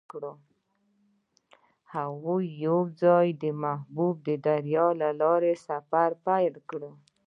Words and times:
هغوی 1.93 2.43
یوځای 2.65 3.27
د 3.43 3.45
محبوب 3.63 4.15
دریا 4.47 4.87
له 5.01 5.09
لارې 5.21 5.53
سفر 5.67 6.09
پیل 6.25 6.53
کړ. 6.69 6.81